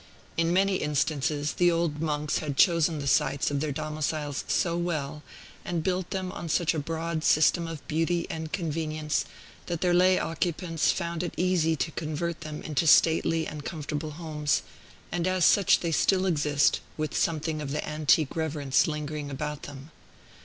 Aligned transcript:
In 0.35 0.51
many 0.51 0.77
instances, 0.77 1.53
the 1.53 1.69
old 1.69 2.01
monks 2.01 2.39
had 2.39 2.57
chosen 2.57 2.97
the 2.97 3.05
sites 3.05 3.51
of 3.51 3.59
their 3.59 3.71
domiciles 3.71 4.43
so 4.47 4.75
well, 4.75 5.21
and 5.63 5.83
built 5.83 6.09
them 6.09 6.31
on 6.31 6.49
such 6.49 6.73
a 6.73 6.79
broad 6.79 7.23
system 7.23 7.67
of 7.67 7.87
beauty 7.87 8.25
and 8.27 8.51
convenience, 8.51 9.25
that 9.67 9.81
their 9.81 9.93
lay 9.93 10.17
occupants 10.17 10.91
found 10.91 11.21
it 11.21 11.35
easy 11.37 11.75
to 11.75 11.91
convert 11.91 12.41
them 12.41 12.63
into 12.63 12.87
stately 12.87 13.45
and 13.45 13.63
comfortable 13.63 14.09
homes; 14.17 14.63
and 15.11 15.27
as 15.27 15.45
such 15.45 15.81
they 15.81 15.91
still 15.91 16.25
exist, 16.25 16.79
with 16.97 17.15
something 17.15 17.61
of 17.61 17.69
the 17.69 17.87
antique 17.87 18.35
reverence 18.35 18.87
lingering 18.87 19.29
about 19.29 19.61
them. 19.69 19.91